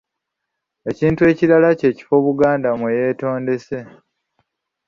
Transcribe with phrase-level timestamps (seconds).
[0.89, 3.77] Ekintu ekirala ky’ekifo Buganda mwe yeetondese.